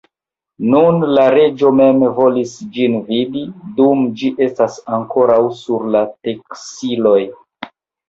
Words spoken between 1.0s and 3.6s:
la reĝo mem volis ĝin vidi,